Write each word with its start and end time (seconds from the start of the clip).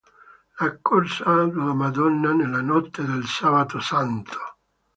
La 0.57 0.79
corsa 0.81 1.45
della 1.45 1.75
Madonna 1.75 2.33
nella 2.33 2.61
notte 2.61 3.03
del 3.05 3.23
sabato 3.27 3.79
santo. 3.79 4.39